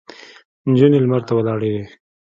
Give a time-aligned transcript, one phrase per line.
[0.69, 1.83] نجونې لمر ته ولاړې وې.